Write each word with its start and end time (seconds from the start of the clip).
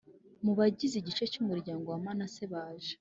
Mu 0.43 0.51
bagize 0.59 0.95
igice 0.97 1.23
cy 1.31 1.39
umuryango 1.41 1.85
wa 1.89 1.99
Manase 2.05 2.43
baje 2.53 2.93